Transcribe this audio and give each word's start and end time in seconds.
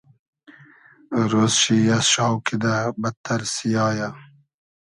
رۉز 1.31 1.53
شی 1.61 1.79
از 1.97 2.05
شاو 2.13 2.35
کیدۂ 2.45 2.75
بئدتئر 3.01 3.41
سیایۂ 3.53 4.07